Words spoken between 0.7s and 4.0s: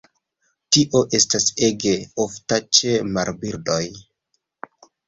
Tio estas ege ofta ĉe marbirdoj.